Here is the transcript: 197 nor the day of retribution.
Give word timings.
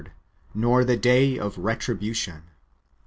197 0.53 0.59
nor 0.59 0.83
the 0.83 0.97
day 0.97 1.37
of 1.37 1.55
retribution. 1.59 2.41